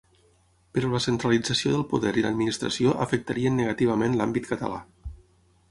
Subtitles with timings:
[0.77, 4.83] Però la centralització del poder i l'administració afectarien negativament l'àmbit català.